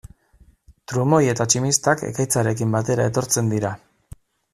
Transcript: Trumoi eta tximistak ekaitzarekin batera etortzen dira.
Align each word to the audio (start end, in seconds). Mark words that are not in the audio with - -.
Trumoi 0.91 1.19
eta 1.33 1.45
tximistak 1.53 2.01
ekaitzarekin 2.07 2.73
batera 2.77 3.05
etortzen 3.11 3.53
dira. 3.53 3.73